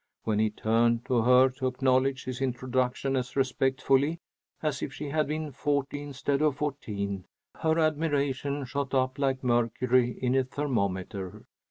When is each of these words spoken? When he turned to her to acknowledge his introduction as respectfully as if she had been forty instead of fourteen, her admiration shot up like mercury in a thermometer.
When 0.23 0.39
he 0.39 0.49
turned 0.49 1.05
to 1.05 1.21
her 1.21 1.49
to 1.49 1.67
acknowledge 1.67 2.23
his 2.23 2.41
introduction 2.41 3.15
as 3.15 3.35
respectfully 3.35 4.17
as 4.63 4.81
if 4.81 4.91
she 4.91 5.09
had 5.09 5.27
been 5.27 5.51
forty 5.51 6.01
instead 6.01 6.41
of 6.41 6.57
fourteen, 6.57 7.25
her 7.59 7.77
admiration 7.77 8.65
shot 8.65 8.95
up 8.95 9.19
like 9.19 9.43
mercury 9.43 10.17
in 10.19 10.33
a 10.33 10.43
thermometer. 10.43 11.45